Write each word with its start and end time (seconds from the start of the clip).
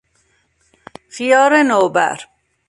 خیار 1.09 1.63
نوبر 1.63 2.25